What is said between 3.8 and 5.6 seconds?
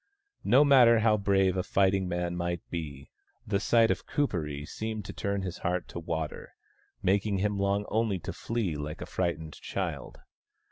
of Kuperee seemed to turn his